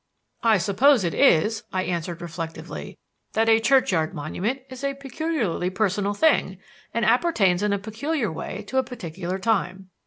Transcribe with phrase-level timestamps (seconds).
[0.41, 2.97] "I suppose it is," I answered reflectively,
[3.33, 6.57] "that a churchyard monument is a peculiarly personal thing
[6.91, 9.91] and appertains in a peculiar way to a particular time.